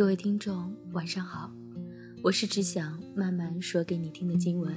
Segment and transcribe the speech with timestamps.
[0.00, 1.52] 各位听众，晚上好，
[2.22, 4.74] 我是只想慢慢说给你听的经文。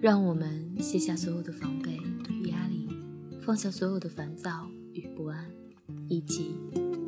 [0.00, 2.88] 让我们卸下所有的防备与压力，
[3.42, 5.48] 放下所有的烦躁与不安，
[6.08, 6.56] 一起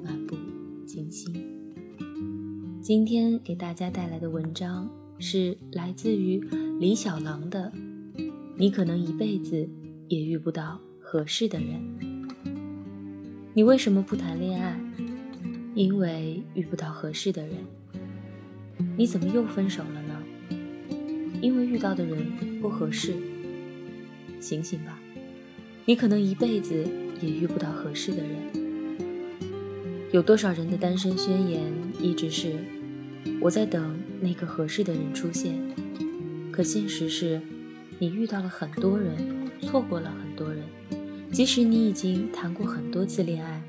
[0.04, 0.36] 漫步
[0.86, 1.34] 静心。
[2.80, 4.88] 今天给大家带来的文章
[5.18, 6.38] 是来自于
[6.78, 7.72] 李小狼的
[8.56, 9.68] 《你可能一辈子
[10.06, 11.80] 也遇不到合适的人》。
[13.52, 14.80] 你为什么不谈恋爱？
[15.76, 17.54] 因为遇不到合适的人。
[18.96, 20.22] 你怎么又分手了呢？
[21.42, 23.12] 因为遇到的人不合适。
[24.40, 24.98] 醒醒吧，
[25.84, 26.82] 你可能一辈子
[27.20, 28.32] 也遇不到合适的人。
[30.12, 32.54] 有多少人的单身宣言一直是
[33.38, 35.60] 我在等那个合适的人出现？
[36.50, 37.38] 可现实是，
[37.98, 39.14] 你遇到了很多人，
[39.60, 40.64] 错过了很多人。
[41.30, 43.62] 即使你已经谈过很多次恋爱。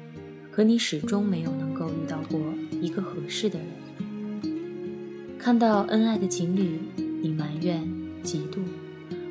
[0.57, 2.41] 可你始终没有能够遇到过
[2.81, 3.67] 一个合适的人。
[5.37, 6.79] 看到恩爱的情侣，
[7.21, 7.87] 你埋怨、
[8.23, 8.57] 嫉妒，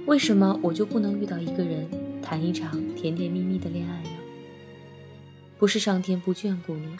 [0.07, 1.85] 为什么我就不能遇到一个人，
[2.23, 4.11] 谈一场甜甜蜜蜜的恋爱呢？
[5.59, 6.97] 不是上天不眷顾你，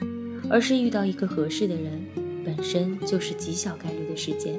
[0.51, 2.05] 而是遇到一个合适的人，
[2.45, 4.59] 本身就是极小概率的事件。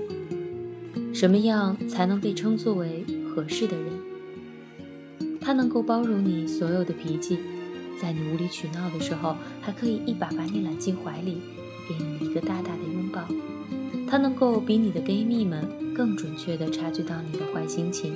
[1.13, 3.03] 什么样才能被称作为
[3.35, 3.91] 合适的人？
[5.41, 7.37] 他能够包容你所有的脾气。
[7.99, 11.39] 在你无理取闹的时候，还可以一把把你揽进怀里，
[11.89, 13.23] 给你一个大大的拥抱。
[14.07, 18.15] 他能够比你的闺蜜们更准确地察觉到你的坏心情，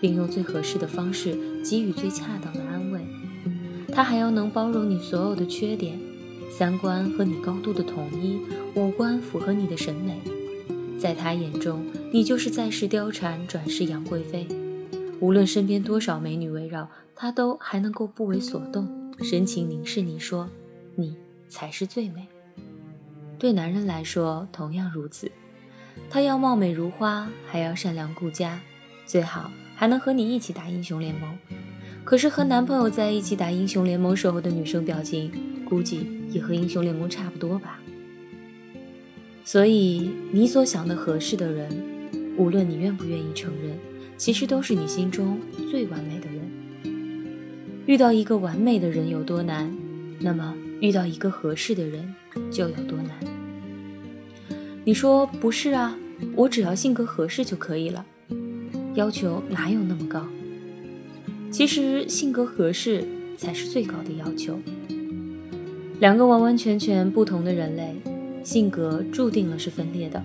[0.00, 3.00] 并用最合适的方式给予最恰当的安慰。
[3.92, 5.98] 他还要能包容你所有的缺点，
[6.50, 8.40] 三观和你高度的统一，
[8.74, 10.20] 五官符合你的审美。
[10.98, 14.46] 在他眼中，你就是在世貂蝉转世杨贵妃。
[15.20, 19.01] 无论身边多少美女围绕，他都还能够不为所动。
[19.20, 20.48] 深情凝视你说
[20.96, 21.16] ：“你
[21.48, 22.26] 才是最美。”
[23.38, 25.30] 对男人来说同样如此，
[26.08, 28.60] 他要貌美如花，还要善良顾家，
[29.04, 31.36] 最好还能和你一起打英雄联盟。
[32.04, 35.30] 可是和男朋友在一起打英雄联盟时候的女生表情，
[35.64, 37.80] 估计也和英雄联盟差不多吧。
[39.44, 41.68] 所以你所想的合适的人，
[42.36, 43.76] 无论你愿不愿意承认，
[44.16, 46.51] 其实都是你心中最完美的人。
[47.86, 49.72] 遇到一个完美的人有多难，
[50.20, 52.14] 那么遇到一个合适的人
[52.50, 53.10] 就有多难。
[54.84, 55.96] 你说不是啊？
[56.36, 58.06] 我只要性格合适就可以了，
[58.94, 60.24] 要求哪有那么高？
[61.50, 63.04] 其实性格合适
[63.36, 64.56] 才是最高的要求。
[65.98, 67.96] 两个完完全全不同的人类，
[68.44, 70.22] 性格注定了是分裂的。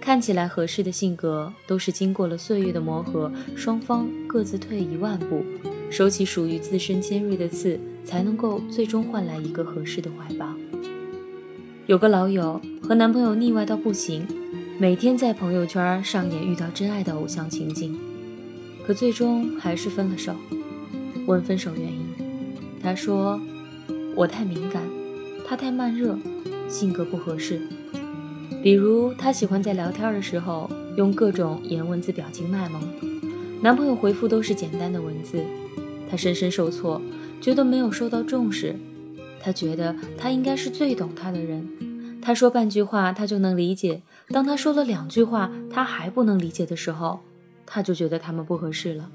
[0.00, 5.44] 看起来合适的性格，都是经过了岁月的磨合，双方各自退一万步。
[5.90, 10.54] 收起属于自身尖锐的刺，才能够最终换来一个合适的怀抱。
[11.86, 14.26] 有个老友和男朋友腻歪到不行，
[14.78, 17.96] 每天在朋友圈上演遇到真爱的偶像情景，
[18.84, 20.34] 可最终还是分了手。
[21.26, 22.06] 问分手原因，
[22.82, 23.40] 他说
[24.14, 24.82] ：“我太敏感，
[25.46, 26.18] 他太慢热，
[26.68, 27.60] 性格不合适。
[28.62, 32.82] 比如他喜欢在聊天的时候用各种颜文字表情卖萌，
[33.62, 35.42] 男朋友回复都是简单的文字。”
[36.08, 37.00] 他深深受挫，
[37.40, 38.76] 觉得没有受到重视。
[39.40, 41.68] 他觉得他应该是最懂他的人。
[42.22, 47.20] 他说半句话他就能理解，当他说了两句话他还不能理解的时候，
[47.64, 49.10] 他就觉得他们不合适了。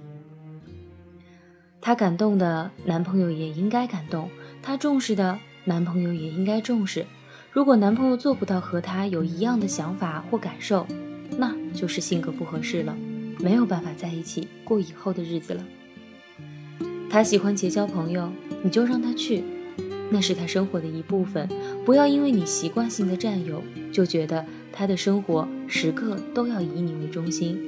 [1.80, 4.30] 她感动的男朋友也应该感动，
[4.62, 7.06] 她重视的男朋友也应该重视。
[7.52, 10.86] 如果男朋友做不到和她有一样的想法或感受，
[11.38, 12.96] 那就是性格不合适了，
[13.42, 15.64] 没有办法在一起过以后的日子了。
[17.10, 18.32] 他喜欢结交朋友，
[18.64, 19.44] 你就让他去，
[20.10, 21.50] 那是他生活的一部分。
[21.84, 27.60] 不要因为你习惯性的占有，就觉得他的生活时刻都要以你为中心。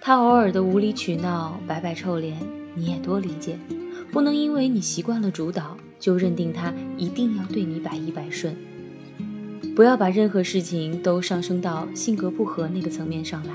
[0.00, 2.36] 他偶尔的无理取闹、摆摆臭脸，
[2.74, 3.58] 你也多理解。
[4.12, 8.56] 不能因为你习惯了主导，就认定他一定要对你百依百顺。
[9.74, 13.52] 不要把任何事情都上升到性格不合那个层面上来，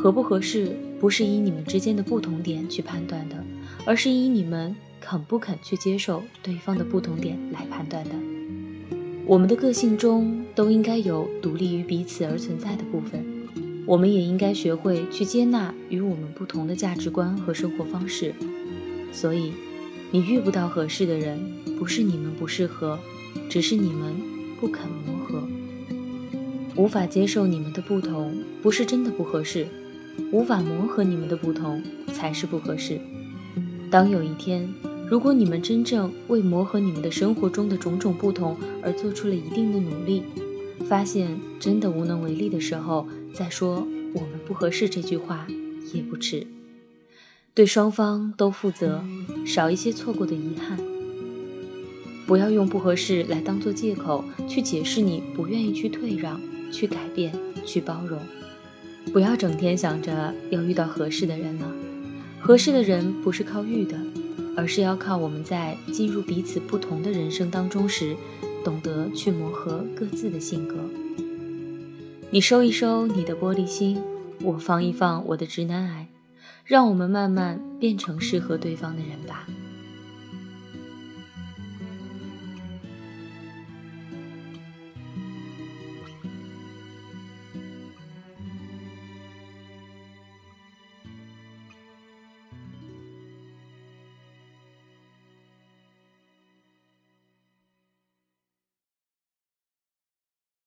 [0.00, 0.74] 合不合适？
[0.98, 3.36] 不是以你们之间的不同点去判断的，
[3.84, 8.12] 而是以你们肯不肯去接受对方的不同点来判断的。
[9.26, 13.22] 我们的个性中都应该有独立于彼此而存在的部分，
[13.84, 18.34] 我们也应该学会去接纳与我们不同的价值观和生活方式。
[19.12, 19.52] 所以，
[20.10, 21.38] 你遇不到合适的人，
[21.78, 22.98] 不是你们不适合，
[23.50, 24.14] 只是你们
[24.58, 25.46] 不肯磨合，
[26.74, 29.66] 无法接受你们的不同，不是真的不合适。
[30.32, 33.00] 无法磨合你们的不同，才是不合适。
[33.90, 34.72] 当有一天
[35.08, 40.22] 如果你们真正为磨合你们的生活中的种种不同而做出了一定的努力，
[40.88, 45.46] 发现真的无能为力的时候，再说“我们不合适”这句话
[45.92, 46.46] 也不迟。
[47.52, 49.02] 对双方都负责，
[49.44, 50.78] 少一些错过的遗憾。
[52.26, 56.40] 不要用不合适来当做借口去解释你不愿意去退让、
[56.70, 57.32] 去改变、
[57.66, 58.20] 去包容。
[59.12, 61.72] 不要整天想着要遇到合适的人了，
[62.40, 63.98] 合适的人不是靠遇的，
[64.56, 68.14] 而是要靠我们在进入彼此不同的人生当中时，
[68.64, 70.76] 懂得去磨合各自的性格。
[72.30, 74.00] 你收一收你的玻璃心，
[74.42, 76.08] 我放一放我的直男癌，
[76.64, 79.48] 让我们慢慢变成适合对方的人吧。